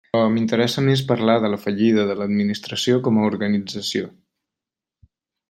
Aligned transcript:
Però 0.13 0.21
m'interessa 0.35 0.83
més 0.85 1.03
parlar 1.11 1.35
de 1.43 1.51
la 1.55 1.59
fallida 1.65 2.05
de 2.13 2.15
l'administració 2.21 2.97
com 3.09 3.21
a 3.21 3.27
organització. 3.35 4.11